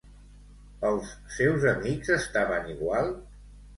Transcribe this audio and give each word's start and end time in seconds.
Els 0.91 1.11
seus 1.37 1.67
amics 1.73 2.11
estaven 2.19 2.67
igual? 2.77 3.13